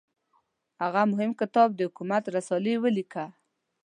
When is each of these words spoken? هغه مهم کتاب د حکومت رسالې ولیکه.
هغه 0.81 1.01
مهم 1.11 1.31
کتاب 1.41 1.69
د 1.75 1.79
حکومت 1.87 2.23
رسالې 2.35 2.75
ولیکه. 2.79 3.25